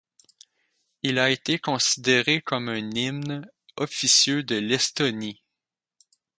Il 1.03 1.19
a 1.19 1.29
été 1.29 1.59
considéré 1.59 2.41
comme 2.41 2.69
un 2.69 2.89
hymne 2.89 3.45
officieux 3.77 4.41
de 4.41 4.55
l'Estonie. 4.55 5.43